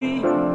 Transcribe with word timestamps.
Thank 0.00 0.24
you. 0.24 0.49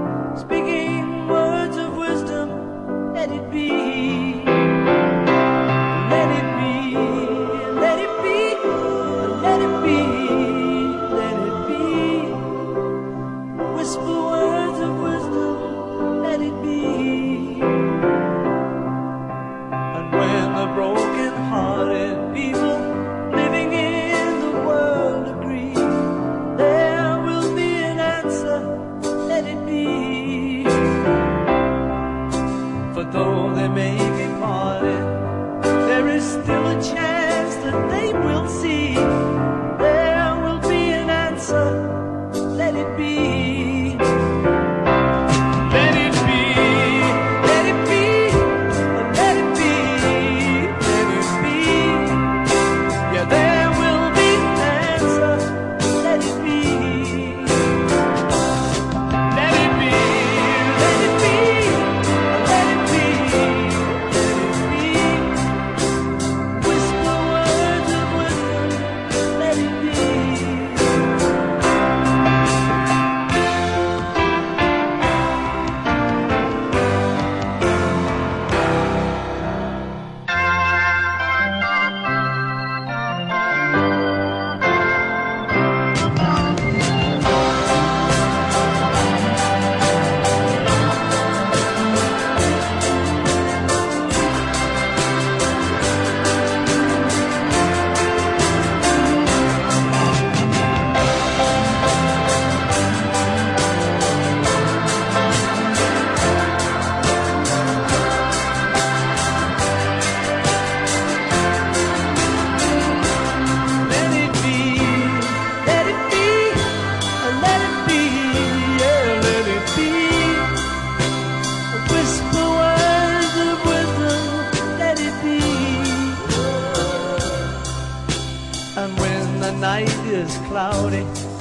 Is 130.26 130.38
cloudy, 130.48 131.35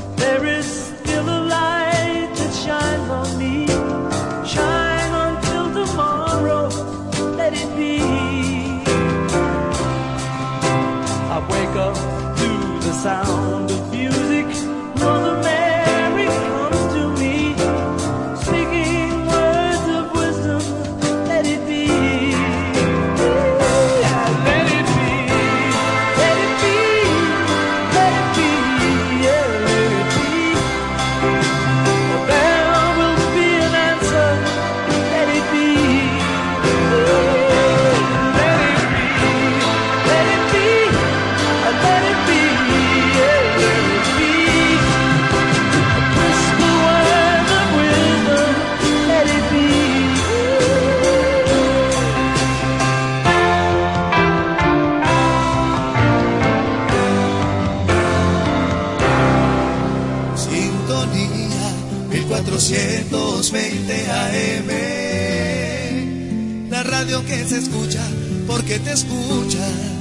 porque 68.74 68.78
te 68.80 68.92
escucha. 68.92 69.93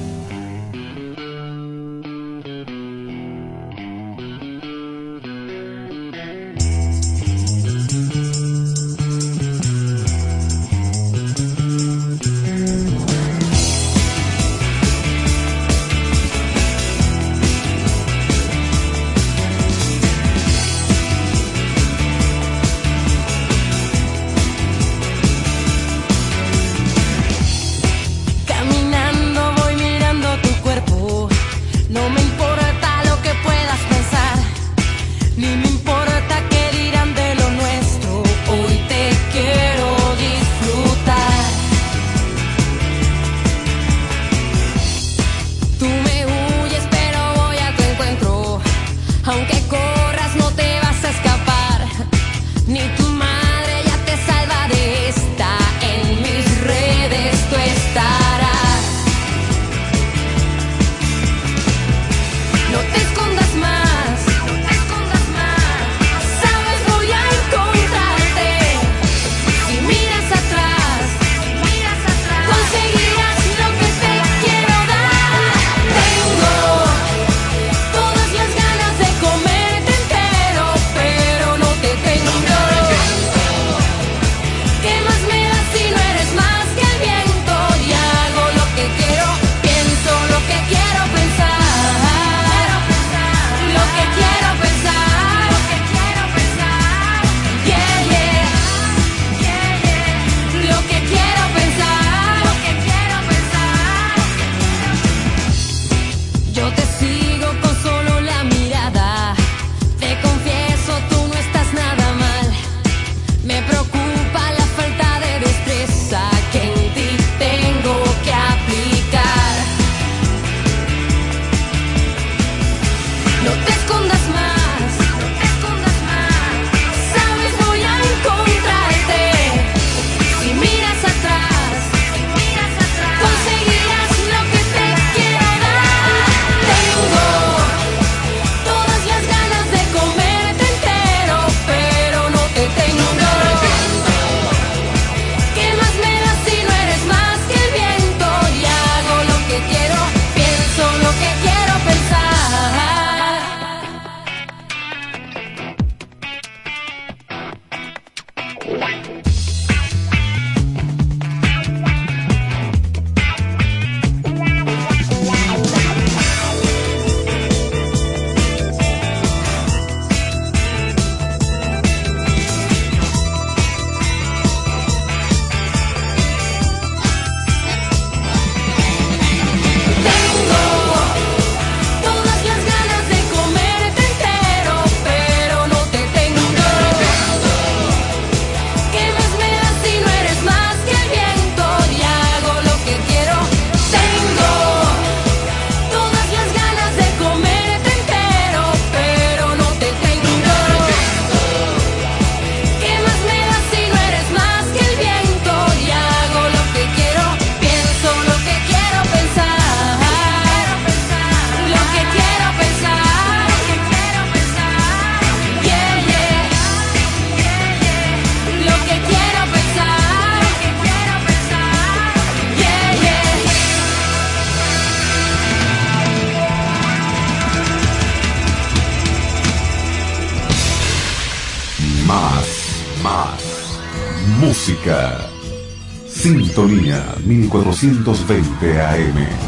1420 237.84 238.70
AM. 238.80 239.43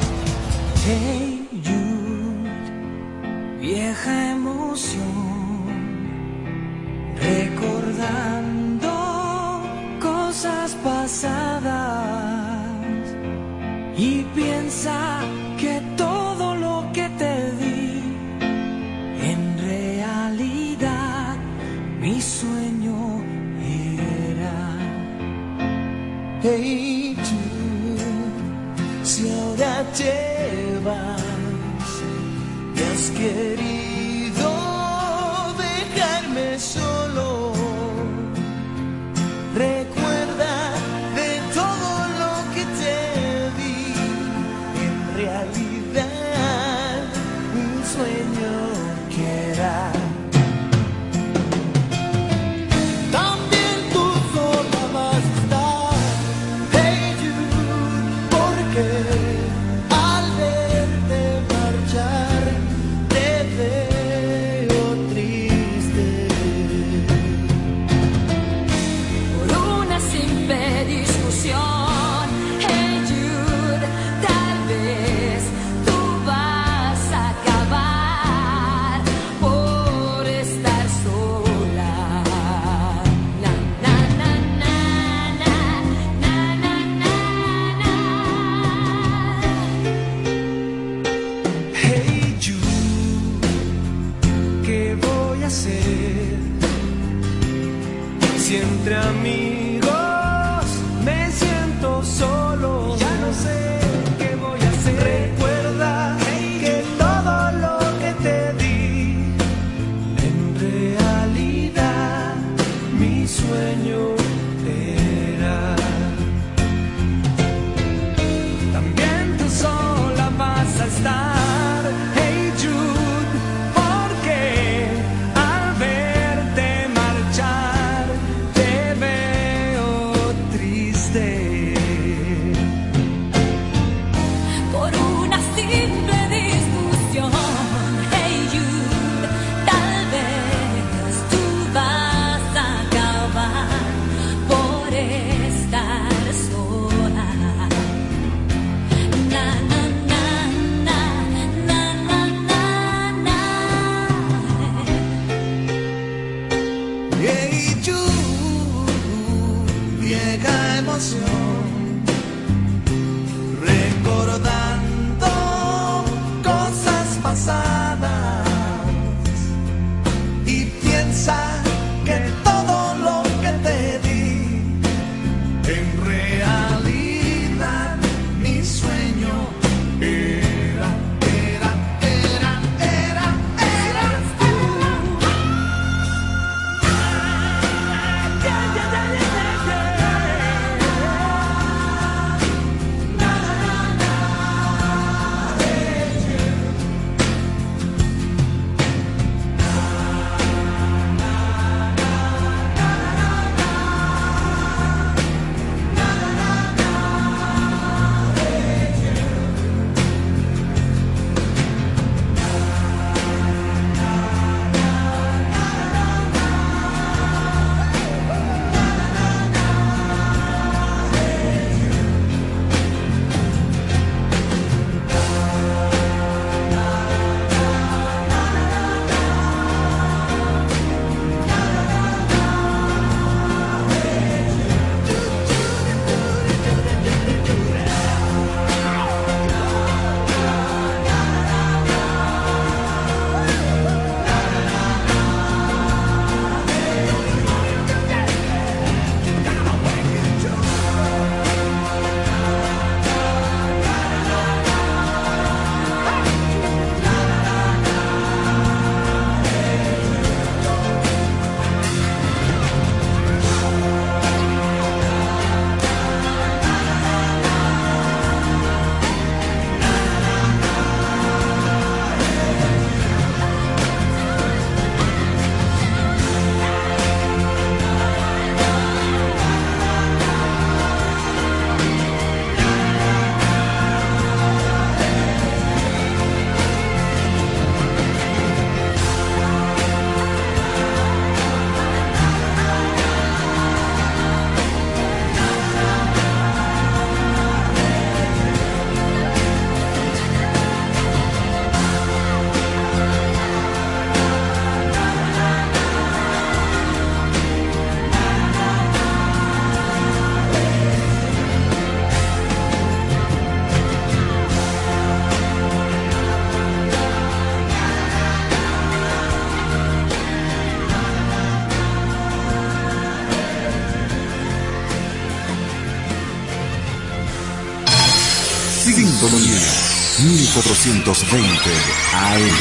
1420 330.86 331.72
AM. 332.14 332.56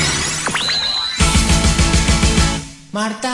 Marta 2.90 3.33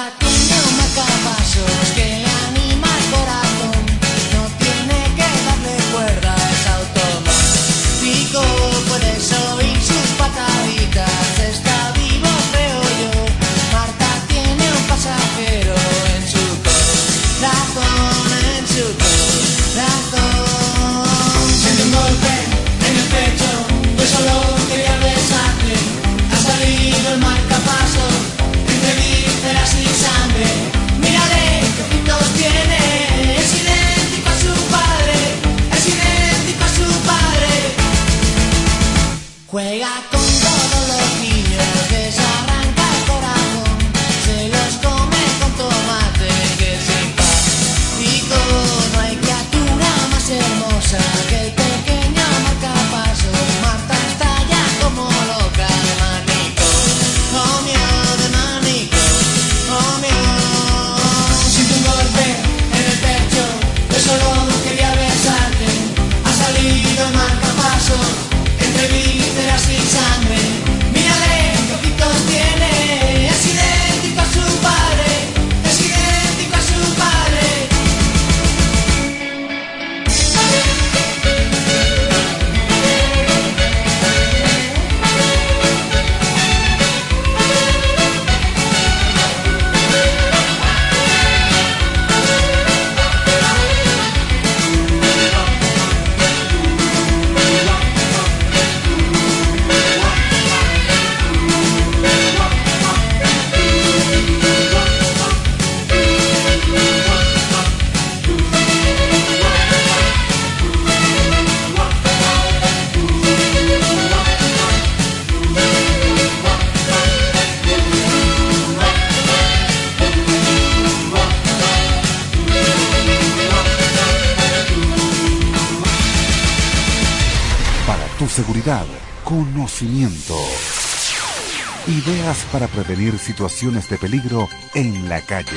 para 132.60 132.84
prevenir 132.84 133.18
situaciones 133.18 133.88
de 133.88 133.96
peligro 133.96 134.46
en 134.74 135.08
la 135.08 135.22
calle. 135.22 135.56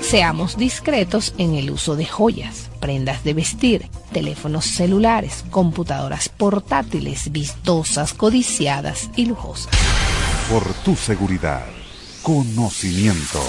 Seamos 0.00 0.56
discretos 0.56 1.34
en 1.36 1.54
el 1.54 1.70
uso 1.70 1.96
de 1.96 2.06
joyas, 2.06 2.70
prendas 2.80 3.24
de 3.24 3.34
vestir, 3.34 3.90
teléfonos 4.12 4.64
celulares, 4.64 5.44
computadoras 5.50 6.30
portátiles, 6.30 7.30
vistosas, 7.30 8.14
codiciadas 8.14 9.10
y 9.16 9.26
lujosas. 9.26 9.70
Por 10.48 10.64
tu 10.82 10.96
seguridad, 10.96 11.66
conocimiento. 12.22 13.42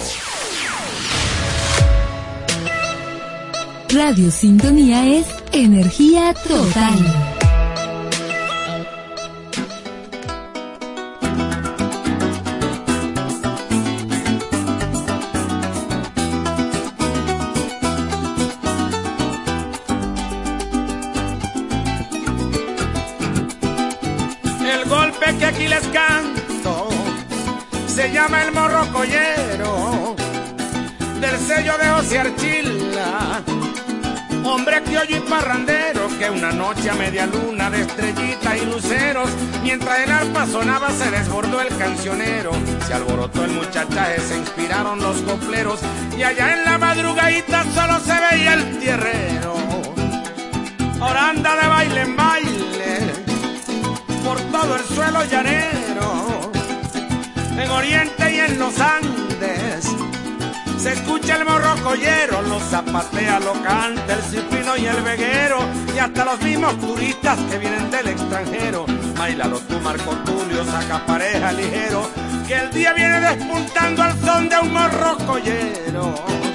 Radio 3.89 4.31
Sintonía 4.31 5.07
es 5.07 5.27
energía 5.53 6.33
total. 6.33 7.36
José 32.07 32.19
Archila. 32.19 33.43
Hombre 34.45 34.81
criollo 34.81 35.17
y 35.17 35.19
parrandero 35.29 36.07
que 36.17 36.29
una 36.29 36.53
noche 36.53 36.89
a 36.89 36.93
media 36.93 37.25
luna 37.25 37.69
de 37.69 37.81
estrellita 37.81 38.57
y 38.57 38.65
luceros, 38.65 39.29
mientras 39.61 39.99
el 39.99 40.11
arpa 40.13 40.45
sonaba 40.45 40.89
se 40.91 41.11
desbordó 41.11 41.59
el 41.59 41.67
cancionero, 41.77 42.51
se 42.87 42.93
alborotó 42.93 43.43
el 43.43 43.51
muchachaje, 43.51 44.21
se 44.21 44.37
inspiraron 44.37 45.01
los 45.01 45.17
copleros 45.23 45.81
y 46.17 46.23
allá 46.23 46.53
en 46.53 46.63
la 46.63 46.77
madrugadita 46.77 47.65
solo 47.75 47.99
se 47.99 48.13
veía 48.31 48.53
el 48.53 48.79
tierrero. 48.79 49.55
Ahora 51.01 51.29
anda 51.31 51.61
de 51.61 51.67
baile 51.67 52.01
en 52.03 52.15
baile 52.15 52.99
por 54.23 54.39
todo 54.43 54.77
el 54.77 54.83
suelo 54.85 55.25
llanero, 55.25 56.51
en 57.61 57.69
Oriente 57.69 58.33
y 58.33 58.39
en 58.39 58.59
los 58.59 58.79
Andes. 58.79 59.86
Se 60.77 60.93
escucha 60.93 61.37
el 61.37 61.45
morrocollero, 61.45 62.41
los 62.43 62.63
zapatea, 62.63 63.39
lo 63.39 63.53
canta 63.63 64.13
el 64.13 64.21
cipino 64.21 64.77
y 64.77 64.85
el 64.85 65.01
veguero, 65.01 65.59
y 65.95 65.97
hasta 65.97 66.23
los 66.23 66.39
mismos 66.41 66.79
turistas 66.79 67.39
que 67.49 67.57
vienen 67.57 67.89
del 67.89 68.07
extranjero. 68.09 68.85
Bailalo 69.17 69.59
tú, 69.61 69.79
Marco 69.79 70.11
Tulio, 70.25 70.63
saca 70.65 71.05
pareja 71.05 71.51
ligero, 71.51 72.09
que 72.47 72.55
el 72.55 72.69
día 72.71 72.93
viene 72.93 73.19
despuntando 73.19 74.03
al 74.03 74.19
son 74.21 74.49
de 74.49 74.59
un 74.59 74.73
morrocollero. 74.73 76.15
por 76.25 76.46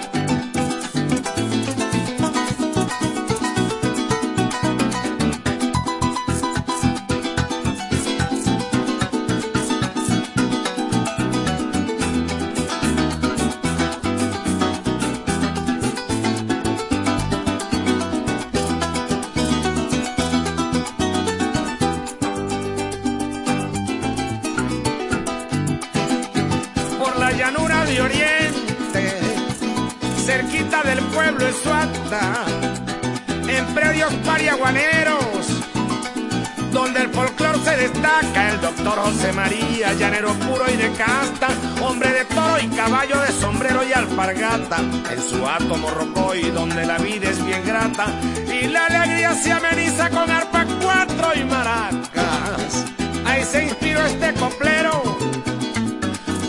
José 38.90 39.32
María, 39.32 39.92
llanero 39.94 40.32
puro 40.34 40.64
y 40.72 40.76
de 40.76 40.92
casta, 40.92 41.48
hombre 41.80 42.10
de 42.12 42.24
toro 42.26 42.58
y 42.62 42.68
caballo 42.68 43.20
de 43.20 43.32
sombrero 43.32 43.82
y 43.84 43.92
alpargata, 43.92 44.78
en 45.10 45.22
su 45.22 45.46
ato 45.46 45.76
morrocoy, 45.76 46.50
donde 46.50 46.84
la 46.86 46.98
vida 46.98 47.30
es 47.30 47.44
bien 47.44 47.64
grata, 47.64 48.06
y 48.46 48.68
la 48.68 48.86
alegría 48.86 49.34
se 49.34 49.52
ameniza 49.52 50.10
con 50.10 50.30
arpa 50.30 50.66
cuatro 50.80 51.32
y 51.34 51.44
maracas. 51.44 52.84
Ahí 53.24 53.44
se 53.44 53.64
inspiró 53.64 54.04
este 54.04 54.34
coplero 54.34 55.02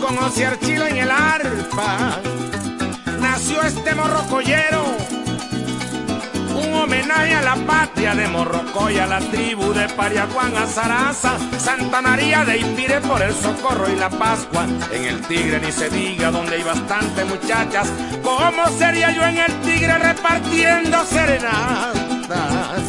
con 0.00 0.16
José 0.16 0.46
Archila 0.46 0.88
en 0.88 0.96
el 0.98 1.10
arpa, 1.10 2.20
nació 3.20 3.62
este 3.62 3.94
morrocollero, 3.94 4.96
a 7.10 7.42
la 7.42 7.56
patria 7.66 8.14
de 8.14 8.26
Morrocoy, 8.28 8.98
a 8.98 9.06
la 9.06 9.18
tribu 9.18 9.72
de 9.74 9.88
Pariaguán, 9.90 10.56
a 10.56 10.66
Zaraza, 10.66 11.36
Santa 11.58 12.00
María 12.00 12.44
de 12.44 12.58
Ipire 12.58 13.00
por 13.02 13.20
el 13.20 13.34
socorro 13.34 13.90
y 13.90 13.96
la 13.96 14.08
Pascua. 14.08 14.66
En 14.90 15.04
el 15.04 15.20
Tigre 15.22 15.60
ni 15.60 15.70
se 15.70 15.90
diga 15.90 16.30
donde 16.30 16.56
hay 16.56 16.62
bastantes 16.62 17.26
muchachas. 17.26 17.92
¿Cómo 18.22 18.66
sería 18.78 19.10
yo 19.12 19.22
en 19.24 19.38
el 19.38 19.60
Tigre 19.60 19.98
repartiendo 19.98 21.04
serenatas? 21.04 22.82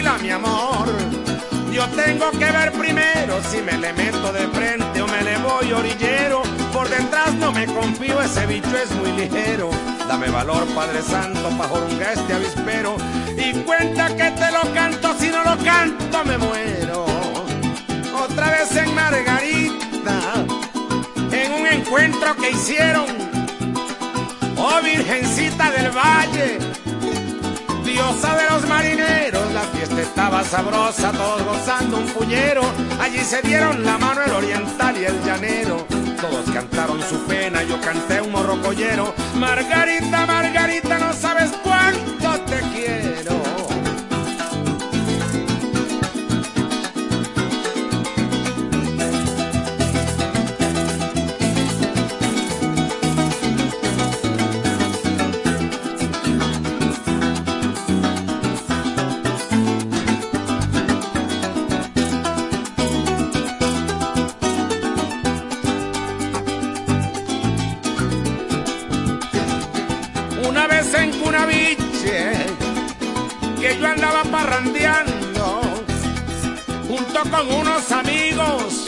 Mi 0.00 0.30
amor. 0.30 0.88
Yo 1.70 1.86
tengo 1.88 2.30
que 2.30 2.50
ver 2.50 2.72
primero 2.72 3.38
si 3.50 3.58
me 3.58 3.76
le 3.76 3.92
meto 3.92 4.32
de 4.32 4.48
frente 4.48 5.02
o 5.02 5.06
me 5.06 5.22
le 5.22 5.36
voy 5.38 5.72
orillero. 5.72 6.42
Por 6.72 6.88
detrás 6.88 7.34
no 7.34 7.52
me 7.52 7.66
confío, 7.66 8.20
ese 8.22 8.46
bicho 8.46 8.76
es 8.78 8.90
muy 8.92 9.12
ligero. 9.12 9.70
Dame 10.08 10.30
valor, 10.30 10.66
Padre 10.74 11.02
Santo, 11.02 11.50
pa' 11.50 11.68
jorunga 11.68 12.12
este 12.12 12.32
avispero. 12.32 12.96
Y 13.36 13.52
cuenta 13.60 14.08
que 14.08 14.30
te 14.30 14.50
lo 14.50 14.62
canto, 14.72 15.14
si 15.18 15.28
no 15.28 15.44
lo 15.44 15.56
canto 15.62 16.24
me 16.24 16.38
muero. 16.38 17.04
Otra 18.24 18.50
vez 18.50 18.74
en 18.76 18.94
Margarita, 18.94 20.18
en 21.30 21.52
un 21.52 21.66
encuentro 21.66 22.36
que 22.36 22.50
hicieron. 22.50 23.06
Oh 24.56 24.80
Virgencita 24.82 25.70
del 25.70 25.90
Valle, 25.90 26.58
diosa 27.84 28.34
de 28.36 28.50
los 28.50 28.66
marineros, 28.66 29.49
la 29.60 29.66
fiesta 29.76 30.00
estaba 30.00 30.42
sabrosa, 30.42 31.12
todos 31.12 31.44
gozando 31.44 31.98
un 31.98 32.06
puñero. 32.06 32.62
Allí 32.98 33.18
se 33.18 33.42
dieron 33.42 33.84
la 33.84 33.98
mano 33.98 34.22
el 34.22 34.32
oriental 34.32 34.96
y 34.96 35.04
el 35.04 35.22
llanero. 35.22 35.86
Todos 36.20 36.50
cantaron 36.50 37.02
su 37.02 37.18
pena, 37.26 37.62
yo 37.62 37.78
canté 37.80 38.20
un 38.22 38.32
morrocollero. 38.32 39.14
Margarita, 39.36 40.26
Margarita, 40.26 40.98
no 40.98 41.12
sabes 41.12 41.50
cuánto 41.62 41.79
con 77.30 77.52
unos 77.52 77.92
amigos 77.92 78.86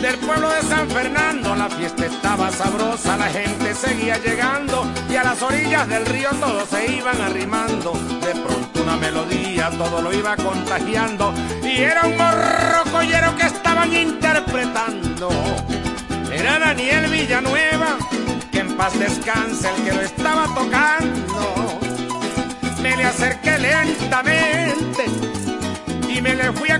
del 0.00 0.16
pueblo 0.18 0.50
de 0.50 0.62
San 0.62 0.88
Fernando. 0.88 1.54
La 1.54 1.68
fiesta 1.68 2.06
estaba 2.06 2.50
sabrosa, 2.50 3.16
la 3.16 3.28
gente 3.28 3.74
seguía 3.74 4.18
llegando 4.18 4.86
y 5.10 5.16
a 5.16 5.24
las 5.24 5.42
orillas 5.42 5.88
del 5.88 6.06
río 6.06 6.30
todos 6.40 6.68
se 6.68 6.92
iban 6.92 7.20
arrimando. 7.20 7.92
De 8.20 8.32
pronto 8.40 8.82
una 8.82 8.96
melodía 8.96 9.70
todo 9.70 10.00
lo 10.00 10.12
iba 10.12 10.36
contagiando 10.36 11.34
y 11.62 11.82
era 11.82 12.02
un 12.02 12.16
morrocollero 12.16 13.36
que 13.36 13.46
estaban 13.46 13.92
interpretando. 13.92 15.28
Era 16.32 16.58
Daniel 16.58 17.10
Villanueva, 17.10 17.96
que 18.52 18.60
en 18.60 18.76
paz 18.76 18.98
descanse 18.98 19.68
el 19.74 19.84
que 19.84 19.92
lo 19.92 20.00
estaba 20.02 20.44
tocando. 20.54 21.07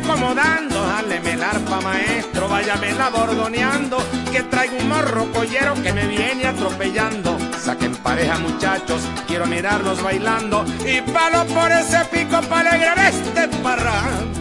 Acomodando. 0.08 0.86
Dáleme 0.86 1.32
el 1.32 1.42
arpa, 1.42 1.80
maestro, 1.80 2.48
váyame 2.48 2.92
la 2.92 3.10
bordoneando, 3.10 3.98
que 4.32 4.42
traigo 4.44 4.76
un 4.78 4.88
morro 4.88 5.30
collero 5.32 5.74
que 5.82 5.92
me 5.92 6.06
viene 6.06 6.46
atropellando. 6.46 7.36
Saquen 7.58 7.94
pareja, 7.96 8.38
muchachos, 8.38 9.02
quiero 9.26 9.46
mirarlos 9.46 10.02
bailando 10.02 10.64
y 10.86 11.00
palo 11.12 11.44
por 11.46 11.70
ese 11.70 12.04
pico 12.06 12.40
para 12.48 12.70
alegrar 12.70 12.98
este 12.98 13.48
parrando. 13.62 14.37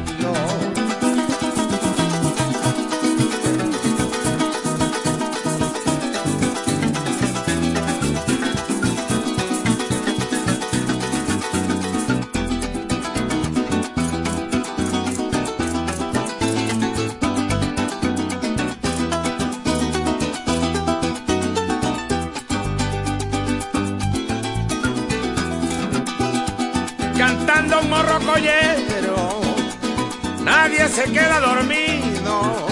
Se 30.90 31.04
queda 31.12 31.40
dormido, 31.40 32.68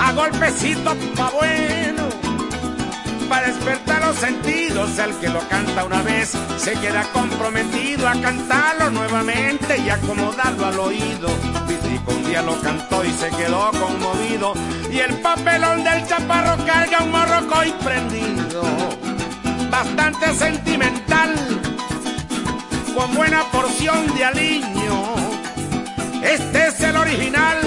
a 0.00 0.12
golpecitos 0.12 0.96
pa' 1.16 1.30
bueno, 1.30 2.08
para 3.28 3.46
despertar 3.46 4.04
los 4.04 4.16
sentidos, 4.16 4.98
el 4.98 5.14
que 5.16 5.28
lo 5.28 5.40
canta 5.48 5.84
una 5.84 6.02
vez 6.02 6.32
se 6.56 6.72
queda 6.72 7.04
comprometido 7.12 8.08
a 8.08 8.14
cantarlo 8.20 8.90
nuevamente 8.90 9.78
y 9.78 9.90
acomodarlo 9.90 10.66
al 10.66 10.78
oído. 10.78 11.28
Vitico 11.68 12.12
un 12.12 12.24
día 12.24 12.42
lo 12.42 12.60
cantó 12.60 13.04
y 13.04 13.12
se 13.12 13.30
quedó 13.30 13.70
conmovido, 13.70 14.54
y 14.90 14.98
el 14.98 15.14
papelón 15.20 15.84
del 15.84 16.06
chaparro 16.06 16.64
carga 16.64 17.02
un 17.02 17.10
morroco 17.12 17.64
y 17.64 17.70
prendido, 17.84 18.62
bastante 19.70 20.34
sentimental 20.34 21.34
con 22.94 23.14
buena 23.14 23.44
porción 23.52 24.14
de 24.14 24.24
aliño. 24.24 25.23
Este 26.24 26.68
es 26.68 26.80
el 26.80 26.96
original. 26.96 27.58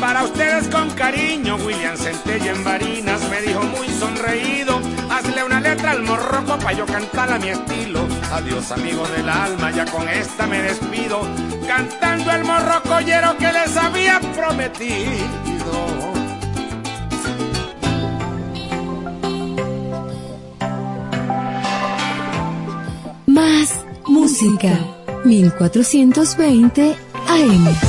Para 0.00 0.22
ustedes 0.22 0.68
con 0.68 0.88
cariño, 0.90 1.56
William 1.56 1.96
Centella 1.96 2.52
en 2.52 2.62
Barinas 2.62 3.20
me 3.28 3.40
dijo 3.42 3.62
muy 3.64 3.88
sonreído, 3.88 4.80
hazle 5.10 5.42
una 5.42 5.60
letra 5.60 5.90
al 5.90 6.02
morroco 6.04 6.56
pa' 6.58 6.72
yo 6.72 6.86
cantar 6.86 7.32
a 7.32 7.38
mi 7.38 7.48
estilo. 7.48 8.06
Adiós 8.32 8.70
amigos 8.70 9.10
del 9.10 9.28
alma, 9.28 9.72
ya 9.72 9.86
con 9.86 10.08
esta 10.08 10.46
me 10.46 10.62
despido, 10.62 11.20
cantando 11.66 12.30
el 12.30 12.44
morrocollero 12.44 13.36
que 13.38 13.52
les 13.52 13.76
había 13.76 14.20
prometido. 14.20 15.88
Más 23.26 23.84
música. 24.06 24.97
1420 25.24 26.96
AM. 27.28 27.87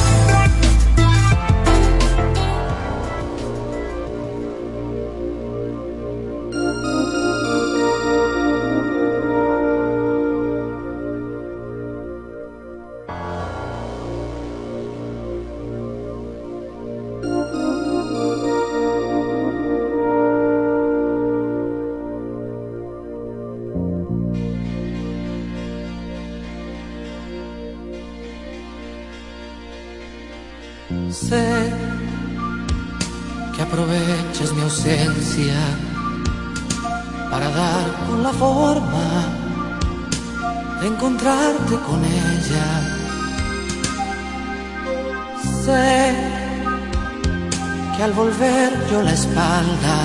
Yo 48.91 49.01
la 49.03 49.11
espalda, 49.11 49.97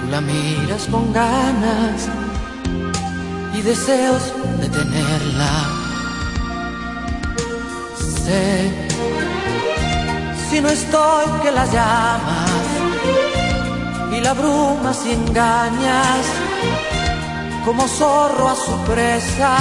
tú 0.00 0.10
la 0.10 0.20
miras 0.20 0.86
con 0.90 1.12
ganas 1.12 2.08
y 3.54 3.62
deseos 3.62 4.22
de 4.60 4.68
tenerla. 4.68 5.52
Sé 8.24 8.70
si 10.50 10.60
no 10.60 10.68
estoy 10.68 11.26
que 11.42 11.50
la 11.52 11.64
llamas 11.66 12.66
y 14.16 14.20
la 14.20 14.34
brumas 14.34 14.98
y 15.06 15.12
engañas 15.12 16.26
como 17.64 17.88
zorro 17.88 18.48
a 18.48 18.56
su 18.56 18.76
presa. 18.90 19.56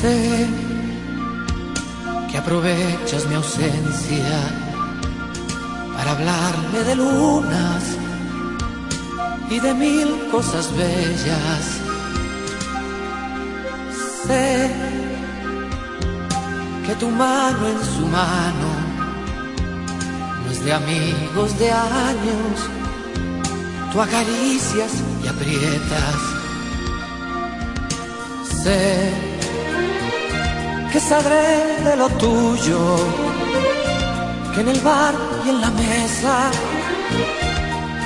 Sé 0.00 0.46
que 2.30 2.36
aprovechas 2.36 3.26
mi 3.28 3.34
ausencia 3.34 4.40
para 5.96 6.10
hablarme 6.10 6.80
de 6.84 6.94
lunas 6.96 7.82
y 9.48 9.58
de 9.58 9.72
mil 9.74 10.28
cosas 10.30 10.70
bellas. 10.76 11.64
Sé 14.26 14.70
que 16.86 16.94
tu 16.96 17.08
mano 17.08 17.66
en 17.66 17.84
su 17.84 18.06
mano 18.06 18.70
no 20.44 20.50
es 20.50 20.64
de 20.64 20.72
amigos 20.72 21.58
de 21.58 21.72
años. 21.72 22.56
Tú 23.92 24.02
acaricias 24.02 24.92
y 25.24 25.28
aprietas. 25.28 26.16
Sé 28.62 29.35
que 30.96 31.00
sabré 31.00 31.76
de 31.84 31.94
lo 31.94 32.08
tuyo, 32.24 32.80
que 34.54 34.60
en 34.62 34.68
el 34.68 34.80
bar 34.80 35.14
y 35.44 35.50
en 35.50 35.60
la 35.60 35.70
mesa 35.70 36.34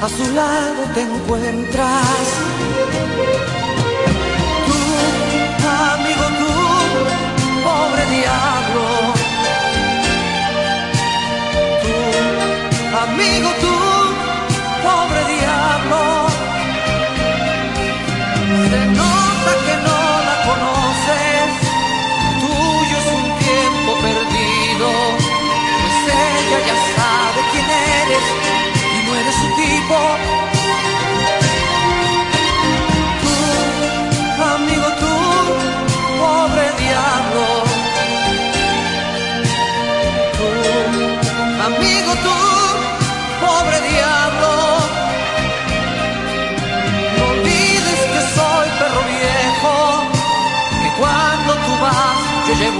a 0.05 0.09
su 0.09 0.25
lado 0.35 0.81
te 0.95 1.03
encuentras. 1.03 2.25
Tú, 4.67 4.81
amigo, 5.93 6.27
tú, 6.41 6.53
pobre 7.67 8.03
diablo. 8.17 8.87
Tú, 11.83 11.95
amigo, 13.05 13.49
tú, 13.63 13.70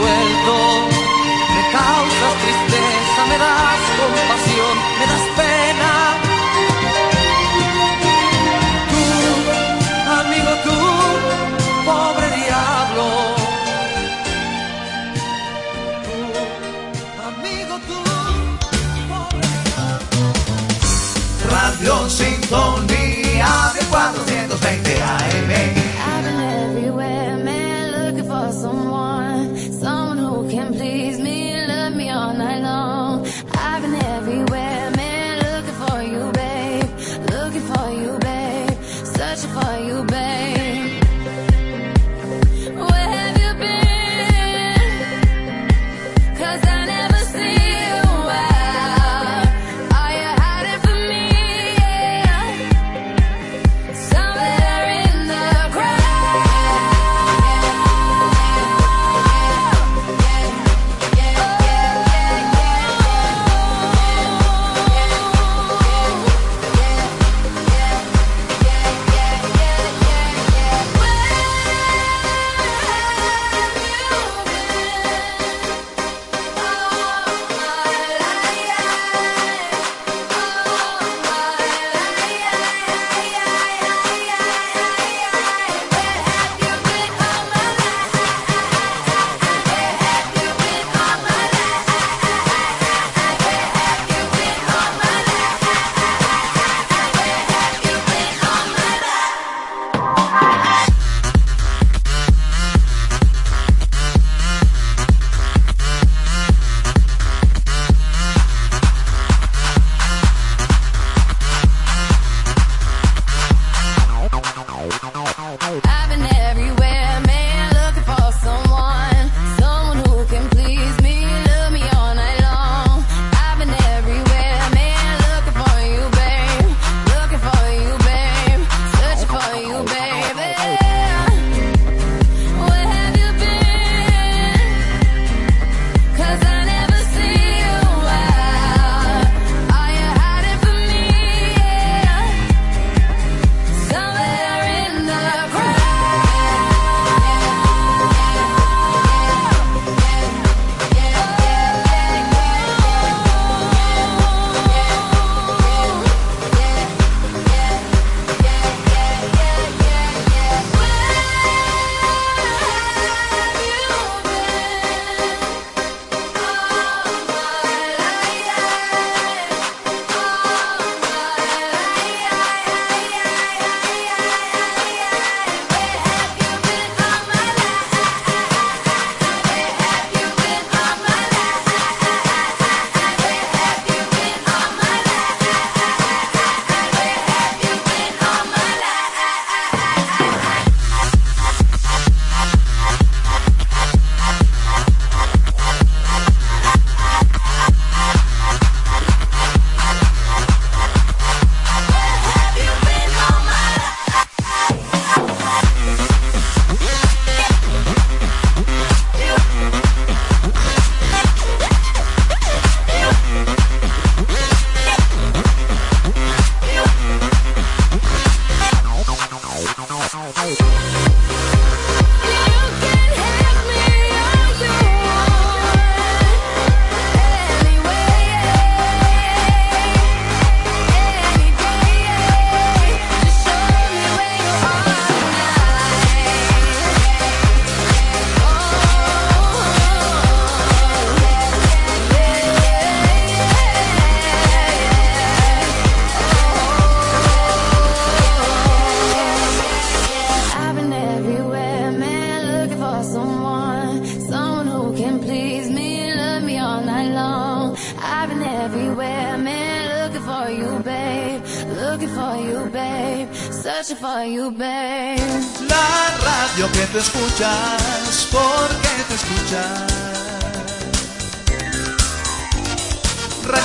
Me 0.01 1.63
causas 1.73 2.35
tristeza, 2.43 3.21
me 3.29 3.37
das 3.39 3.81
compasión, 3.99 4.75
me 4.99 5.07
das 5.13 5.25
pena. 5.37 5.93
Tú, 8.91 9.03
amigo, 10.21 10.53
tú, 10.65 10.79
pobre 11.85 12.27
diablo. 12.41 13.07
Tú, 16.07 16.17
amigo, 17.29 17.75
tú, 17.89 17.99
pobre 19.11 19.49
Radio 21.51 21.95
Sintonía 22.09 23.53
de 23.75 23.83
420 23.91 24.30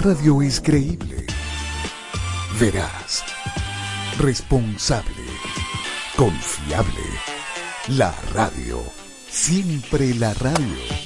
radio 0.00 0.40
es 0.40 0.60
creíble, 0.62 1.26
veraz, 2.58 3.22
responsable, 4.18 5.26
confiable. 6.16 7.04
La 7.88 8.14
radio. 8.32 8.82
Siempre 9.28 10.14
la 10.14 10.32
radio. 10.34 10.99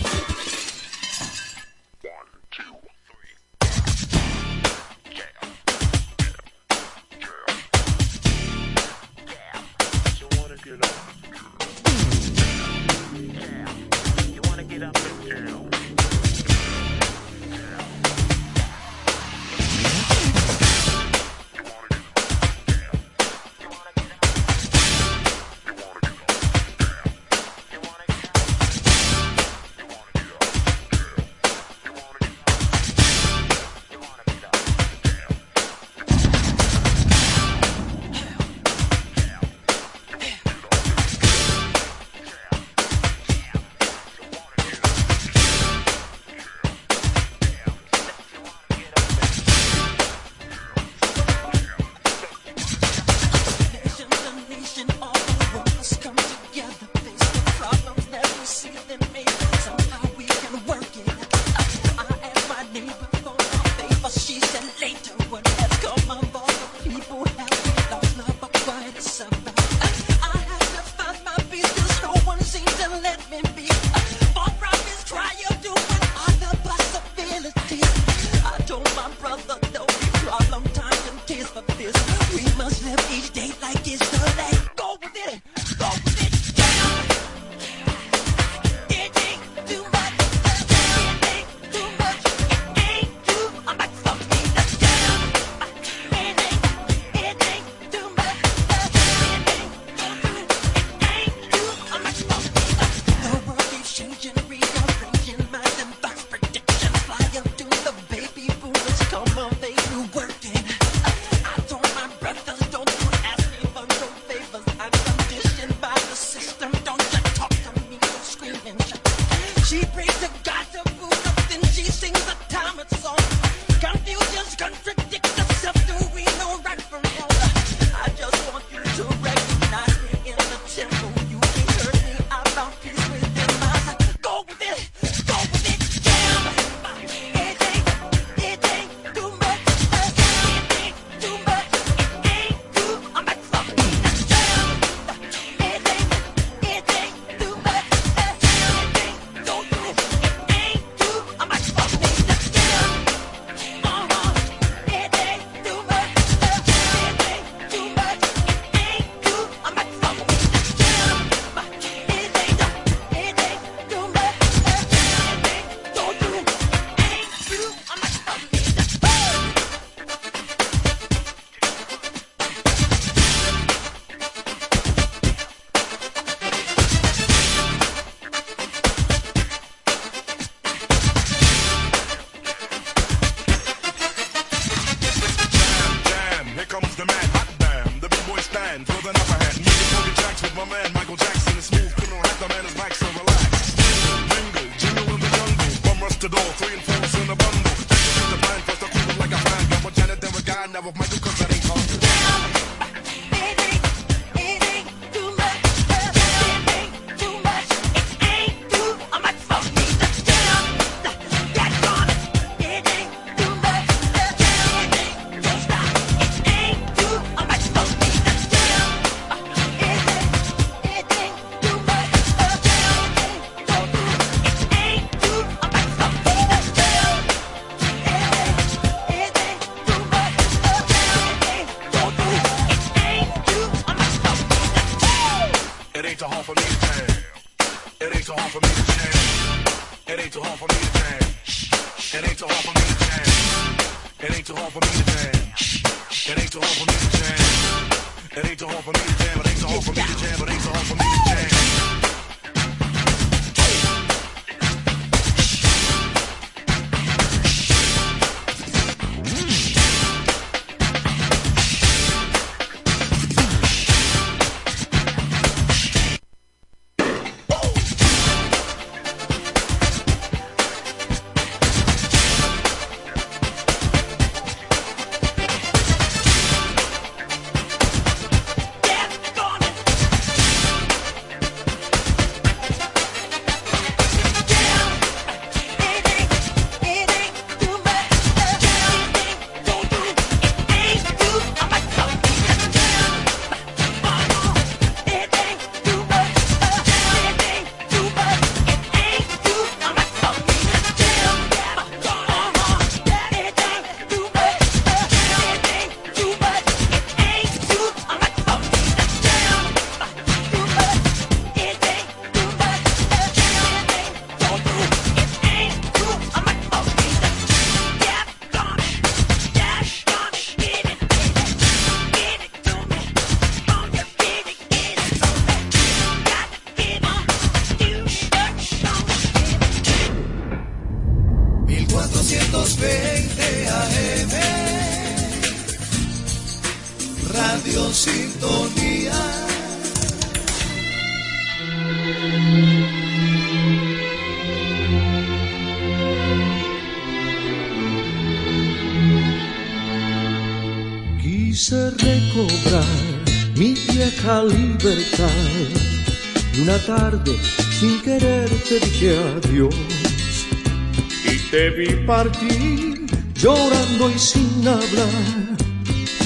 Partir 362.07 363.07
llorando 363.35 364.11
y 364.11 364.19
sin 364.19 364.67
hablar, 364.67 365.57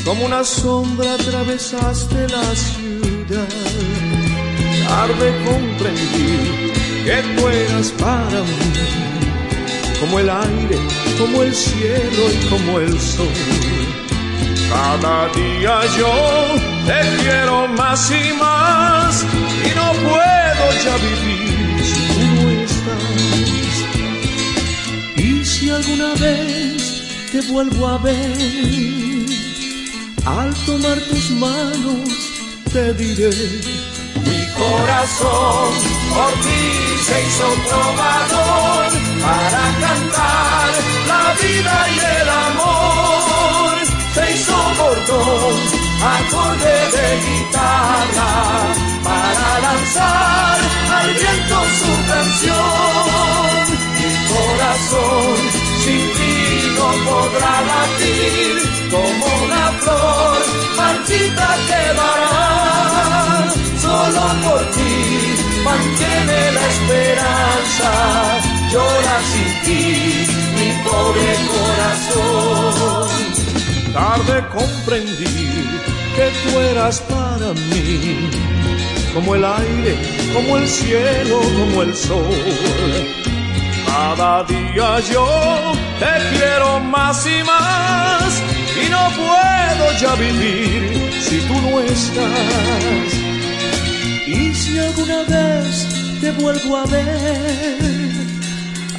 como 0.04 0.26
una 0.26 0.44
sombra 0.44 1.14
atravesaste 1.14 2.28
la 2.28 2.54
ciudad. 2.54 3.48
Tarde 4.88 5.34
comprendí 5.44 6.72
que 7.04 7.22
tú 7.36 7.48
eras 7.48 7.92
para 7.92 8.40
mí, 8.42 8.72
como 10.00 10.18
el 10.18 10.30
aire, 10.30 10.78
como 11.18 11.42
el 11.42 11.54
cielo 11.54 12.22
y 12.32 12.46
como 12.48 12.78
el 12.80 13.00
sol. 13.00 13.28
Cada 14.70 15.28
día 15.28 15.80
yo 15.98 16.12
te 16.86 17.22
quiero 17.22 17.68
más 17.68 18.10
y 18.10 18.32
más 18.34 19.24
y 19.64 19.74
no 19.74 19.92
puedo 20.08 20.64
ya 20.84 20.96
vivir 20.96 21.37
alguna 25.78 26.14
vez 26.14 27.02
te 27.30 27.40
vuelvo 27.52 27.86
a 27.86 27.98
ver, 27.98 29.26
al 30.26 30.54
tomar 30.66 30.98
tus 31.08 31.30
manos 31.32 32.08
te 32.72 32.94
diré, 32.94 33.30
mi 34.26 34.40
corazón 34.58 35.70
por 36.14 36.32
ti 36.44 36.64
se 37.06 37.16
hizo 37.26 37.48
trovador 37.68 38.90
para 39.22 39.64
cantar 39.84 40.68
la 41.10 41.24
vida 41.42 41.76
y 41.94 41.98
el 42.22 42.28
amor. 42.46 43.72
Se 44.14 44.32
hizo 44.34 44.56
bordón, 44.78 45.56
acorde 46.16 46.76
de 46.96 47.08
guitarra 47.26 48.32
para 49.04 49.48
lanzar 49.66 50.58
al 50.98 51.08
viento 51.14 51.58
su 51.80 51.92
canción. 52.10 53.58
Mi 53.98 54.12
corazón 54.32 55.67
sin 55.82 56.02
ti 56.16 56.34
no 56.76 56.88
podrá 57.08 57.54
latir 57.70 58.54
como 58.90 59.26
una 59.44 59.64
flor 59.82 60.38
marchita 60.76 61.48
quedará. 61.68 62.38
Solo 63.84 64.24
por 64.44 64.62
ti 64.76 64.96
mantiene 65.64 66.38
la 66.56 66.64
esperanza 66.74 67.90
llora 68.72 69.16
sin 69.30 69.50
ti 69.64 69.82
mi 70.56 70.68
pobre 70.86 71.30
corazón. 71.52 73.08
Tarde 73.92 74.36
comprendí 74.58 75.38
que 76.16 76.26
tú 76.42 76.58
eras 76.58 77.00
para 77.12 77.48
mí 77.70 78.30
como 79.14 79.34
el 79.34 79.44
aire 79.44 79.94
como 80.34 80.56
el 80.58 80.68
cielo 80.68 81.40
como 81.40 81.82
el 81.82 81.94
sol 81.94 82.28
cada 83.98 84.44
día 84.44 85.00
yo 85.12 85.26
te 86.02 86.14
quiero 86.32 86.80
más 86.94 87.26
y 87.26 87.42
más 87.52 88.30
y 88.82 88.84
no 88.94 89.02
puedo 89.20 89.84
ya 90.02 90.12
vivir 90.26 91.10
si 91.26 91.38
tú 91.48 91.54
no 91.66 91.80
estás. 91.80 93.08
Y 94.26 94.54
si 94.60 94.78
alguna 94.78 95.20
vez 95.34 95.72
te 96.20 96.30
vuelvo 96.42 96.76
a 96.76 96.84
ver, 96.86 97.78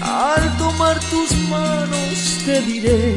al 0.01 0.57
tomar 0.57 0.99
tus 1.11 1.29
manos 1.53 2.15
te 2.45 2.61
diré. 2.69 3.15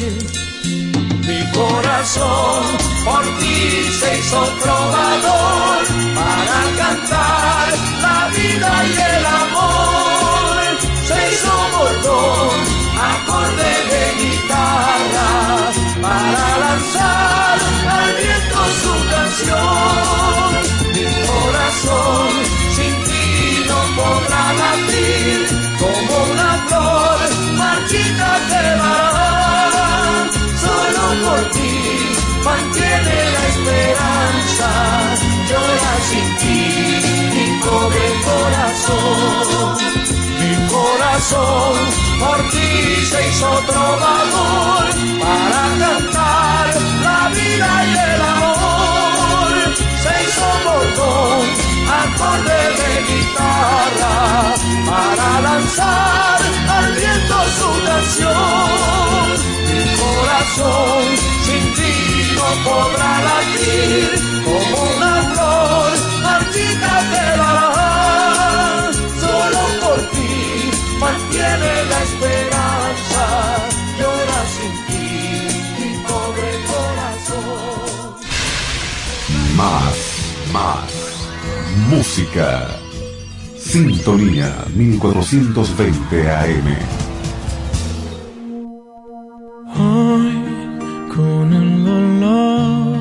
Mi 1.28 1.41
corazón 1.59 2.62
por 3.07 3.24
ti 3.41 3.59
se 4.01 4.09
hizo 4.18 4.41
trovador 4.62 5.83
para 6.18 6.59
cantar 6.83 7.66
la 8.05 8.18
vida 8.37 8.70
y 8.91 9.16
el 9.16 9.26
amor. 9.26 10.21
Bordón, 11.51 12.59
acorde 13.11 13.72
de 13.90 14.05
guitarra 14.22 15.30
para 16.01 16.47
lanzar 16.64 17.59
al 17.97 18.09
viento 18.16 18.61
su 18.82 18.95
canción. 19.11 20.51
Mi 20.95 21.07
corazón 21.26 22.30
sin 22.76 22.95
ti 23.07 23.26
no 23.68 23.78
podrá 23.97 24.45
latir 24.62 25.38
como 25.80 26.12
una 26.32 26.51
flor 26.68 27.18
marchita 27.57 28.30
quedará. 28.49 29.11
Solo 30.62 31.05
por 31.24 31.43
ti 31.51 31.74
mantiene 32.45 33.16
la 33.34 33.43
esperanza. 33.53 34.68
Llora 35.49 35.95
sin 36.11 36.28
ti 36.40 36.61
mi 37.34 37.47
pobre 37.64 38.07
corazón. 38.24 40.21
Mi 40.43 40.57
corazón 40.66 41.74
por 42.18 42.51
ti 42.51 43.07
se 43.07 43.28
hizo 43.28 43.51
trovador 43.66 44.84
para 45.20 45.62
cantar 45.78 46.66
la 47.05 47.28
vida 47.28 47.70
y 47.86 47.93
el 48.11 48.20
amor. 48.22 49.51
Se 50.03 50.12
hizo 50.24 50.47
bordón, 50.64 51.47
acorde 52.03 52.61
de 52.80 52.93
guitarra 53.09 54.55
para 54.90 55.40
lanzar 55.43 56.40
al 56.76 56.93
viento 56.93 57.36
su 57.59 57.70
canción. 57.86 59.26
Mi 59.68 59.84
corazón 60.03 61.03
sin 61.47 61.64
ti 61.74 61.95
no 62.34 62.49
podrá 62.68 63.12
latir 63.28 64.11
como 64.45 64.82
una 64.97 65.21
llora 73.98 74.40
sin 74.54 74.74
ti, 74.86 75.06
mi 75.80 75.90
pobre 76.06 76.50
corazón. 76.70 78.14
Más, 79.56 79.96
más. 80.52 80.90
Música. 81.90 82.48
Sintonía 83.72 84.52
1420 84.74 86.30
AM. 86.30 86.68
Hoy 89.78 90.32
con 91.14 91.52
el 91.54 91.84
dolor 91.84 92.98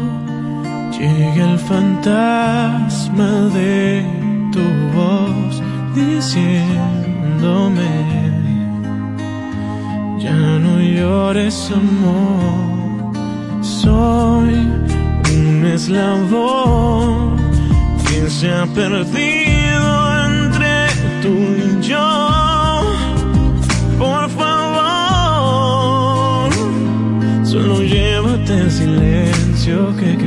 llega 0.98 1.52
el 1.52 1.60
fantasma 1.60 3.50
de 3.54 4.06
tu 4.54 4.64
voz 4.96 5.62
diciéndome 5.94 8.31
ya 10.22 10.34
no 10.34 10.80
llores 10.80 11.72
amor. 11.72 13.14
Soy 13.62 14.54
un 15.34 15.66
eslabón 15.66 17.38
que 18.08 18.30
se 18.30 18.54
ha 18.54 18.66
perdido 18.68 19.90
entre 20.28 20.88
tú 21.24 21.34
y 21.66 21.82
yo. 21.82 22.10
Por 23.98 24.30
favor 24.30 24.62
solo 27.44 27.82
llévate 27.82 28.54
el 28.60 28.72
silencio 28.72 29.96
que 29.98 30.18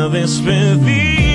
of 0.00 0.12
this 0.12 0.40
with. 0.40 1.29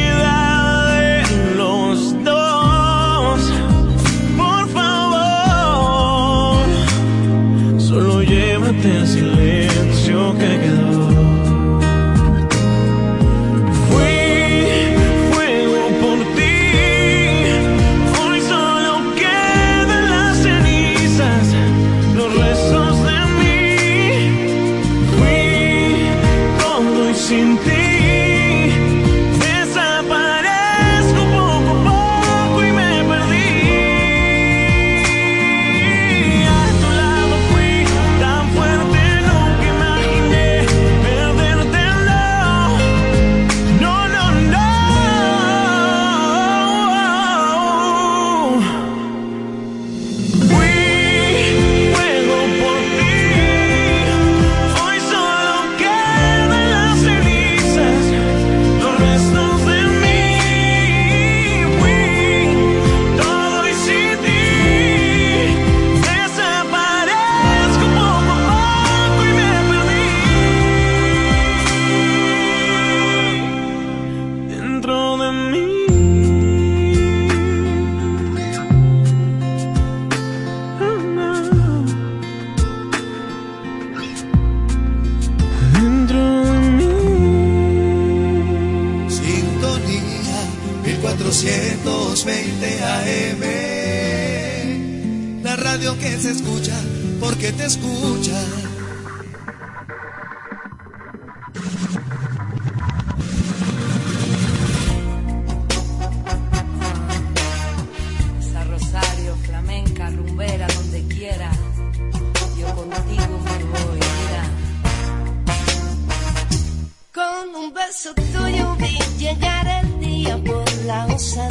I'll 121.07 121.19
say. 121.19 121.44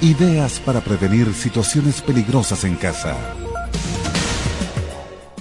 Ideas 0.00 0.60
para 0.64 0.80
prevenir 0.80 1.32
situaciones 1.34 2.02
peligrosas 2.02 2.64
en 2.64 2.74
casa. 2.74 3.16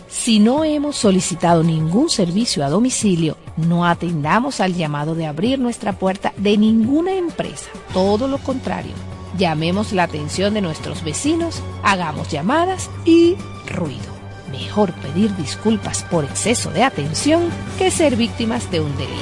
Si 0.07 0.39
no 0.39 0.63
hemos 0.63 0.97
solicitado 0.97 1.63
ningún 1.63 2.09
servicio 2.09 2.63
a 2.63 2.69
domicilio, 2.69 3.35
no 3.57 3.85
atendamos 3.85 4.59
al 4.59 4.75
llamado 4.75 5.15
de 5.15 5.25
abrir 5.25 5.57
nuestra 5.57 5.93
puerta 5.93 6.33
de 6.37 6.57
ninguna 6.57 7.13
empresa. 7.15 7.69
Todo 7.93 8.27
lo 8.27 8.37
contrario, 8.37 8.93
llamemos 9.39 9.91
la 9.91 10.03
atención 10.03 10.53
de 10.53 10.61
nuestros 10.61 11.03
vecinos, 11.03 11.63
hagamos 11.81 12.29
llamadas 12.29 12.91
y 13.05 13.37
ruido. 13.67 14.19
Mejor 14.51 14.93
pedir 14.93 15.35
disculpas 15.35 16.03
por 16.03 16.25
exceso 16.25 16.69
de 16.69 16.83
atención 16.83 17.49
que 17.79 17.89
ser 17.89 18.15
víctimas 18.15 18.69
de 18.69 18.81
un 18.81 18.95
delito. 18.97 19.15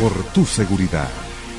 Por 0.00 0.12
tu 0.32 0.46
seguridad 0.46 1.08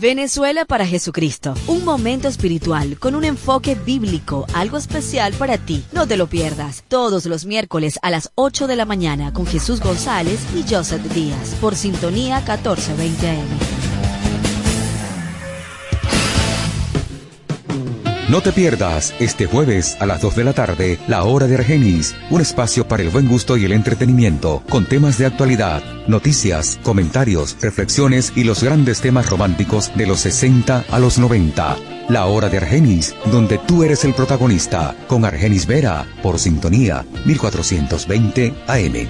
Venezuela 0.00 0.64
para 0.64 0.86
Jesucristo. 0.86 1.52
Un 1.66 1.84
momento 1.84 2.26
espiritual 2.26 2.98
con 2.98 3.14
un 3.14 3.22
enfoque 3.22 3.74
bíblico, 3.74 4.46
algo 4.54 4.78
especial 4.78 5.34
para 5.34 5.58
ti. 5.58 5.84
No 5.92 6.06
te 6.06 6.16
lo 6.16 6.26
pierdas. 6.26 6.84
Todos 6.88 7.26
los 7.26 7.44
miércoles 7.44 7.98
a 8.00 8.10
las 8.10 8.30
8 8.34 8.66
de 8.66 8.76
la 8.76 8.86
mañana 8.86 9.34
con 9.34 9.46
Jesús 9.46 9.80
González 9.80 10.40
y 10.56 10.64
Joseph 10.66 11.02
Díaz 11.12 11.54
por 11.60 11.76
Sintonía 11.76 12.36
1420 12.36 13.28
AM. 13.28 13.69
No 18.30 18.40
te 18.42 18.52
pierdas 18.52 19.12
este 19.18 19.46
jueves 19.46 19.96
a 19.98 20.06
las 20.06 20.22
2 20.22 20.36
de 20.36 20.44
la 20.44 20.52
tarde 20.52 21.00
La 21.08 21.24
Hora 21.24 21.48
de 21.48 21.56
Argenis, 21.56 22.14
un 22.30 22.40
espacio 22.40 22.86
para 22.86 23.02
el 23.02 23.10
buen 23.10 23.26
gusto 23.26 23.56
y 23.56 23.64
el 23.64 23.72
entretenimiento, 23.72 24.62
con 24.68 24.86
temas 24.86 25.18
de 25.18 25.26
actualidad, 25.26 25.82
noticias, 26.06 26.78
comentarios, 26.84 27.56
reflexiones 27.60 28.32
y 28.36 28.44
los 28.44 28.62
grandes 28.62 29.00
temas 29.00 29.28
románticos 29.28 29.90
de 29.96 30.06
los 30.06 30.20
60 30.20 30.84
a 30.88 30.98
los 31.00 31.18
90. 31.18 31.76
La 32.08 32.26
Hora 32.26 32.48
de 32.48 32.58
Argenis, 32.58 33.16
donde 33.32 33.58
tú 33.58 33.82
eres 33.82 34.04
el 34.04 34.14
protagonista, 34.14 34.94
con 35.08 35.24
Argenis 35.24 35.66
Vera, 35.66 36.06
por 36.22 36.38
sintonía 36.38 37.04
1420 37.24 38.54
AM. 38.68 39.08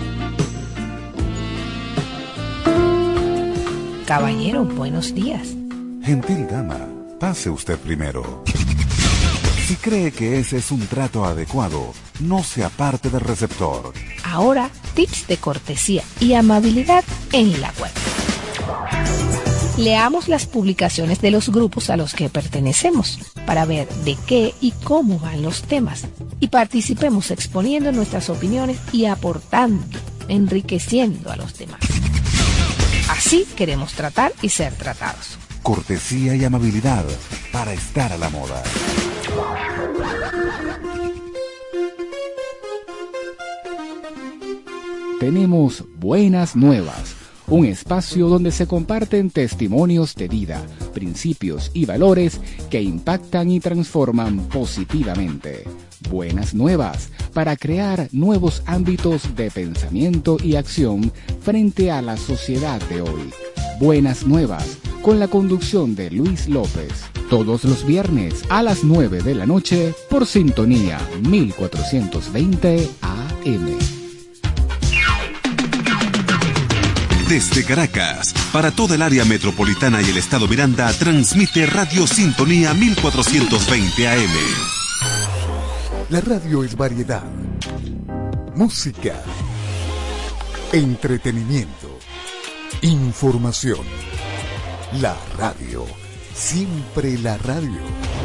Caballero, 4.07 4.65
buenos 4.65 5.15
días. 5.15 5.47
Gentil 6.03 6.47
dama, 6.49 6.89
pase 7.19 7.51
usted 7.51 7.77
primero. 7.81 8.43
Si 9.71 9.77
cree 9.77 10.11
que 10.11 10.41
ese 10.41 10.57
es 10.57 10.73
un 10.73 10.85
trato 10.89 11.25
adecuado, 11.25 11.95
no 12.19 12.43
se 12.43 12.65
aparte 12.65 13.09
del 13.09 13.21
receptor. 13.21 13.93
Ahora, 14.25 14.69
tips 14.95 15.29
de 15.29 15.37
cortesía 15.37 16.03
y 16.19 16.35
amabilidad 16.35 17.05
en 17.31 17.61
la 17.61 17.73
web. 17.79 17.93
Leamos 19.77 20.27
las 20.27 20.47
publicaciones 20.47 21.21
de 21.21 21.31
los 21.31 21.51
grupos 21.51 21.89
a 21.89 21.97
los 21.97 22.15
que 22.15 22.29
pertenecemos 22.29 23.21
para 23.47 23.65
ver 23.65 23.89
de 24.05 24.17
qué 24.27 24.55
y 24.61 24.73
cómo 24.73 25.21
van 25.21 25.41
los 25.41 25.63
temas 25.63 26.05
y 26.41 26.49
participemos 26.49 27.31
exponiendo 27.31 27.93
nuestras 27.93 28.29
opiniones 28.29 28.81
y 28.91 29.05
aportando, 29.05 29.87
enriqueciendo 30.27 31.31
a 31.31 31.37
los 31.37 31.57
demás. 31.57 31.79
Así 33.09 33.47
queremos 33.55 33.93
tratar 33.93 34.33
y 34.43 34.49
ser 34.49 34.75
tratados. 34.75 35.39
Cortesía 35.63 36.35
y 36.35 36.45
amabilidad 36.45 37.05
para 37.53 37.73
estar 37.73 38.13
a 38.13 38.19
la 38.19 38.31
moda. 38.31 38.65
Tenemos 45.21 45.85
buenas 45.97 46.57
nuevas, 46.57 47.15
un 47.47 47.67
espacio 47.67 48.29
donde 48.29 48.51
se 48.53 48.67
comparten 48.67 49.31
testimonios 49.31 50.15
de 50.15 50.29
vida, 50.29 50.63
principios 50.95 51.71
y 51.75 51.85
valores 51.85 52.41
que 52.71 52.81
impactan 52.81 53.51
y 53.51 53.61
transforman 53.61 54.39
positivamente. 54.49 55.65
Buenas 56.09 56.55
nuevas 56.55 57.11
para 57.33 57.57
crear 57.57 58.09
nuevos 58.13 58.63
ámbitos 58.67 59.37
de 59.37 59.51
pensamiento 59.51 60.37
y 60.43 60.57
acción 60.57 61.13
frente 61.43 61.91
a 61.91 62.03
la 62.03 62.17
sociedad 62.17 62.81
de 62.89 63.03
hoy. 63.03 63.31
Buenas 63.79 64.27
nuevas 64.27 64.79
con 65.03 65.19
la 65.19 65.29
conducción 65.29 65.95
de 65.95 66.11
Luis 66.11 66.49
López. 66.49 66.93
Todos 67.29 67.65
los 67.65 67.87
viernes 67.87 68.45
a 68.49 68.63
las 68.63 68.85
9 68.85 69.23
de 69.23 69.35
la 69.35 69.47
noche 69.47 69.95
por 70.09 70.27
sintonía 70.27 70.99
1420 71.29 72.91
AM. 73.03 73.79
Desde 77.29 77.65
Caracas, 77.65 78.35
para 78.53 78.73
toda 78.73 78.97
el 78.97 79.03
área 79.03 79.25
metropolitana 79.25 80.03
y 80.03 80.07
el 80.11 80.17
estado 80.17 80.49
Miranda, 80.49 80.93
transmite 80.93 81.65
Radio 81.67 82.09
Sintonía 82.09 82.75
1420 82.75 84.09
AM. 84.09 84.80
La 86.11 86.21
radio 86.21 86.65
es 86.65 86.77
variedad, 86.77 87.23
música, 88.57 89.23
entretenimiento, 90.73 92.01
información. 92.83 93.87
La 95.01 95.17
radio, 95.39 95.87
siempre 96.35 97.17
la 97.17 97.39
radio. 97.39 98.20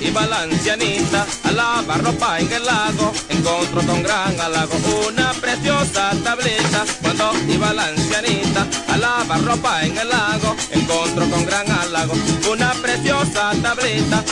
Iba 0.00 0.26
la 0.26 0.42
ancianita 0.42 1.26
a 1.44 1.52
lavar 1.52 2.02
ropa 2.02 2.38
en 2.38 2.52
el 2.52 2.64
lago, 2.64 3.12
encontró 3.28 3.82
con 3.82 4.02
gran 4.02 4.38
halago 4.40 4.74
una 5.08 5.32
preciosa 5.34 6.10
tableta. 6.22 6.84
Cuando 7.00 7.32
iba 7.48 7.72
la 7.72 7.86
ancianita 7.86 8.66
a 8.88 8.96
lavar 8.96 9.42
ropa 9.44 9.84
en 9.84 9.96
el 9.98 10.08
lago, 10.08 10.56
encontró 10.70 11.28
con 11.30 11.44
gran 11.44 11.70
halago 11.70 12.14
una 12.50 12.72
preciosa 12.74 13.52
tableta. 13.62 14.24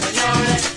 señores, 0.00 0.74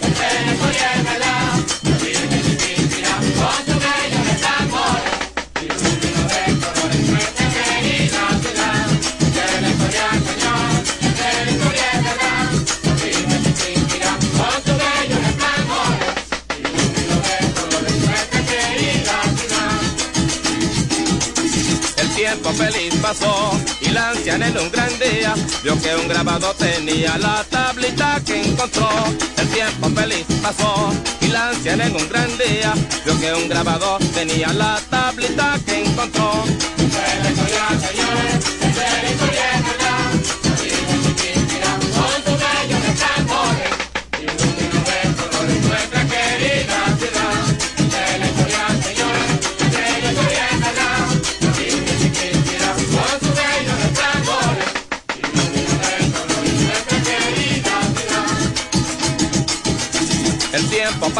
tiempo 22.27 22.51
feliz 22.51 22.93
pasó 23.01 23.57
y 23.79 23.89
la 23.89 24.09
anciana 24.09 24.47
en 24.47 24.57
un 24.57 24.69
gran 24.69 24.89
día 24.99 25.33
vio 25.63 25.79
que 25.79 25.95
un 25.95 26.09
grabado 26.09 26.53
tenía 26.55 27.17
la 27.17 27.41
tablita 27.49 28.21
que 28.25 28.41
encontró. 28.41 28.89
El 29.37 29.47
tiempo 29.47 29.89
feliz 29.91 30.25
pasó 30.41 30.91
y 31.21 31.27
la 31.27 31.49
anciana 31.49 31.85
en 31.85 31.95
un 31.95 32.09
gran 32.09 32.29
día 32.37 32.73
vio 33.05 33.17
que 33.17 33.33
un 33.33 33.47
grabado 33.47 33.97
tenía 34.13 34.51
la 34.51 34.77
tablita 34.89 35.57
que 35.65 35.85
encontró. 35.85 36.43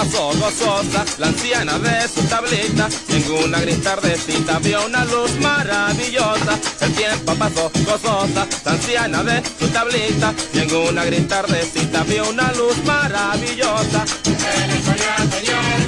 Pasó 0.07 0.31
gozosa, 0.39 1.05
la 1.17 1.27
anciana 1.27 1.79
de 1.79 2.07
su 2.07 2.21
tablita, 2.27 2.87
en 3.09 3.31
una 3.43 3.59
gris 3.59 3.81
tardecita 3.81 4.59
vio 4.59 4.85
una 4.85 5.03
luz 5.05 5.31
maravillosa. 5.39 6.59
El 6.81 6.93
tiempo 6.93 7.35
pasó 7.35 7.71
gozosa, 7.85 8.47
la 8.65 8.71
anciana 8.71 9.23
de 9.23 9.43
su 9.59 9.67
tablita, 9.67 10.33
y 10.53 10.59
en 10.59 10.75
una 10.75 11.03
gris 11.05 11.27
tardecita 11.27 12.03
vio 12.03 12.29
una 12.29 12.51
luz 12.53 12.77
maravillosa. 12.85 14.05
la 15.45 15.86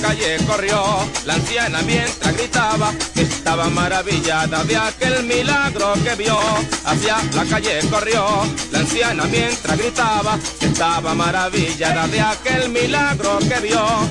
calle 0.00 0.36
corrió, 0.46 0.82
la 1.24 1.34
anciana 1.34 1.82
mientras 1.82 2.36
gritaba, 2.36 2.92
estaba 3.14 3.68
maravillada 3.68 4.64
de 4.64 4.76
aquel 4.76 5.24
milagro 5.24 5.92
que 6.04 6.14
vio. 6.14 6.38
Hacia 6.84 7.16
la 7.34 7.44
calle 7.44 7.80
corrió, 7.90 8.24
la 8.70 8.80
anciana 8.80 9.24
mientras 9.24 9.78
gritaba, 9.78 10.38
estaba 10.60 11.14
maravillada 11.14 12.06
de 12.08 12.20
aquel 12.20 12.68
milagro 12.70 13.38
que 13.40 13.60
vio. 13.60 14.08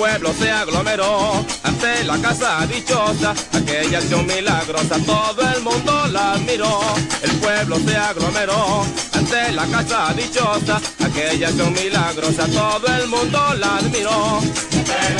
Pueblo 0.00 0.32
se 0.32 0.50
aglomeró 0.50 1.44
ante 1.62 2.04
la 2.04 2.16
casa 2.16 2.66
dichosa, 2.66 3.34
aquella 3.52 3.98
acción 3.98 4.26
milagrosa, 4.26 4.96
todo 5.04 5.42
el 5.54 5.60
mundo 5.62 6.06
la 6.06 6.32
admiró. 6.32 6.80
El 7.22 7.30
pueblo 7.32 7.78
se 7.86 7.94
aglomeró 7.94 8.82
ante 9.12 9.52
la 9.52 9.66
casa 9.66 10.14
dichosa, 10.14 10.80
aquella 11.04 11.48
acción 11.48 11.74
milagrosa, 11.74 12.46
todo 12.46 12.86
el 12.96 13.08
mundo 13.08 13.38
la 13.58 13.76
admiró. 13.76 14.40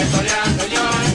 historia, 0.03 1.10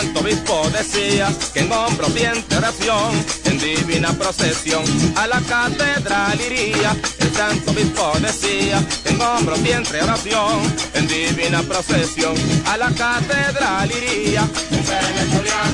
obispo 0.00 0.68
decía 0.70 1.32
que 1.52 1.60
en 1.60 1.72
hombros 1.72 2.12
bien 2.14 2.44
oración, 2.56 3.24
en 3.44 3.58
divina 3.58 4.12
procesión, 4.12 4.84
a 5.16 5.26
la 5.26 5.40
catedral 5.40 6.40
iría. 6.40 6.96
El 7.18 7.34
santo 7.34 7.70
obispo 7.70 8.12
decía 8.20 8.84
que 9.02 9.10
en 9.10 9.20
hombros 9.20 9.62
bien 9.62 9.84
oración, 10.02 10.74
en 10.94 11.06
divina 11.06 11.62
procesión, 11.62 12.34
a 12.66 12.76
la 12.76 12.90
catedral 12.90 13.90
iría. 13.92 14.48
Pero 14.70 15.42
la 15.42 15.64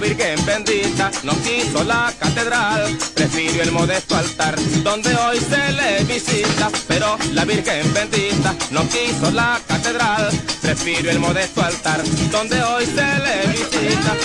Virgen 0.00 0.44
bendita 0.46 1.10
no 1.24 1.32
quiso 1.42 1.82
la 1.84 2.12
catedral, 2.18 2.96
prefirió 3.14 3.62
el 3.62 3.72
modesto 3.72 4.16
altar 4.16 4.54
donde 4.82 5.14
hoy 5.14 5.38
se 5.38 5.72
le 5.72 6.04
visita. 6.04 6.70
Pero 6.86 7.18
la 7.32 7.44
Virgen 7.44 7.92
bendita 7.92 8.54
no 8.70 8.82
quiso 8.88 9.30
la 9.32 9.60
catedral, 9.66 10.30
prefirió 10.62 11.10
el 11.10 11.18
modesto 11.18 11.62
altar 11.62 12.02
donde 12.30 12.62
hoy 12.62 12.86
se 12.86 12.94
le 12.94 13.52
visita. 13.52 14.16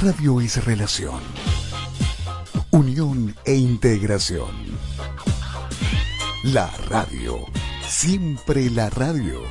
Radio 0.00 0.40
es 0.40 0.64
relación, 0.64 1.20
unión 2.70 3.34
e 3.44 3.54
integración. 3.56 4.50
La 6.44 6.70
radio, 6.88 7.44
siempre 7.88 8.70
la 8.70 8.90
radio. 8.90 9.42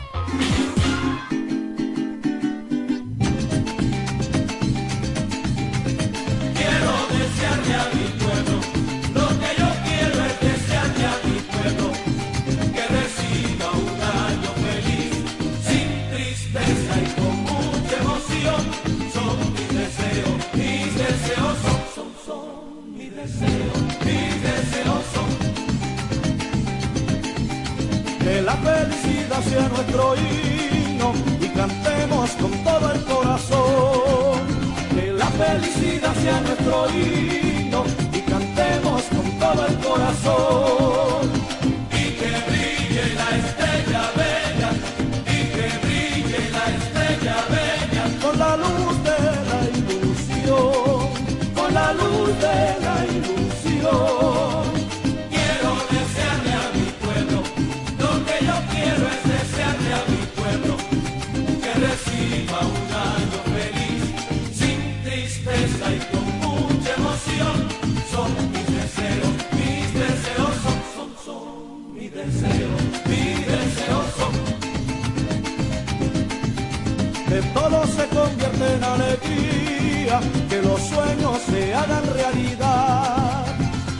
Que 80.50 80.62
los 80.62 80.82
sueños 80.82 81.40
se 81.50 81.74
hagan 81.74 82.04
realidad. 82.14 83.46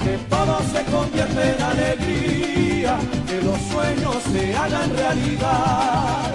Que 0.04 0.18
todo 0.30 0.60
se 0.72 0.84
convierta 0.92 1.42
en 1.52 1.62
alegría, 1.62 2.98
que 3.28 3.42
los 3.42 3.60
sueños 3.72 4.16
se 4.32 4.56
hagan 4.56 4.90
realidad. 4.96 6.32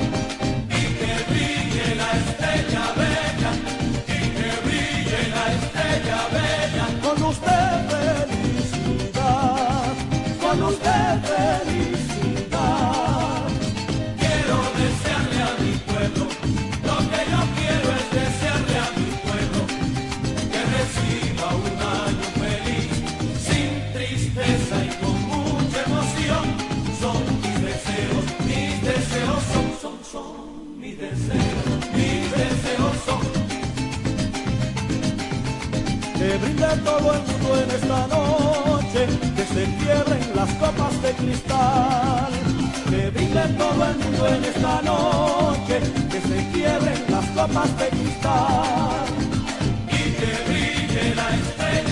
Y 0.68 0.70
que 0.98 1.12
brille 1.30 1.88
la 2.02 2.10
estrella 2.22 2.84
bella, 3.00 3.52
y 4.06 4.08
que 4.36 4.48
brille 4.64 5.20
la 5.36 5.44
estrella 5.58 6.20
bella. 6.36 6.86
Con 7.04 7.16
usted 7.32 7.70
felicidad, 7.92 9.92
con 10.40 10.56
usted 10.62 11.12
felicidad. 11.30 11.81
Que 36.22 36.38
brinde 36.38 36.68
todo 36.84 37.14
el 37.14 37.22
mundo 37.26 37.62
en 37.64 37.70
esta 37.72 38.06
noche, 38.06 39.00
que 39.34 39.44
se 39.54 39.64
quiebren 39.80 40.24
las 40.36 40.50
copas 40.54 41.02
de 41.02 41.10
cristal. 41.14 42.32
Que 42.88 43.10
brinde 43.10 43.44
todo 43.58 43.84
el 43.90 43.96
mundo 43.98 44.28
en 44.28 44.44
esta 44.44 44.82
noche, 44.82 45.80
que 46.12 46.20
se 46.20 46.38
quiebren 46.52 47.00
las 47.08 47.26
copas 47.30 47.76
de 47.76 47.88
cristal. 47.88 49.06
Y 49.88 50.02
que 50.18 50.30
brille 50.46 51.14
la 51.16 51.28
estrella 51.40 51.91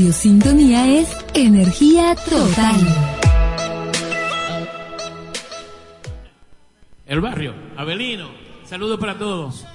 Radio 0.00 0.14
Sintonía 0.14 0.98
es 0.98 1.14
energía 1.34 2.14
total. 2.14 2.74
El 7.04 7.20
barrio, 7.20 7.52
Abelino. 7.76 8.30
Saludos 8.64 8.98
para 8.98 9.18
todos. 9.18 9.66